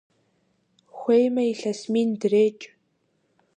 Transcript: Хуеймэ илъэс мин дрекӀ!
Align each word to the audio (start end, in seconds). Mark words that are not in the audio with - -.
Хуеймэ 0.95 1.41
илъэс 1.51 1.81
мин 1.91 2.09
дрекӀ! 2.21 2.65